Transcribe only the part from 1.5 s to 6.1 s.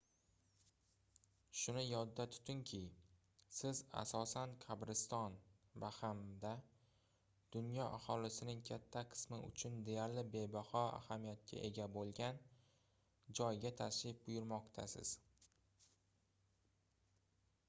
shuni yodda tutungki siz asosan qabriston va